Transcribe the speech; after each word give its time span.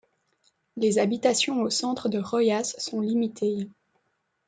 Les 0.77 0.97
habitations 0.97 1.61
au 1.61 1.69
centre 1.69 2.09
de 2.09 2.17
Royas 2.19 2.63
sont 2.79 3.01
limitées. 3.01 3.69